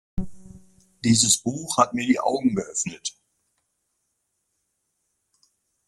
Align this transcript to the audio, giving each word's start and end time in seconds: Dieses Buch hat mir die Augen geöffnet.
Dieses 1.03 1.37
Buch 1.37 1.77
hat 1.77 1.93
mir 1.93 2.07
die 2.07 2.19
Augen 2.19 2.55
geöffnet. 2.55 3.15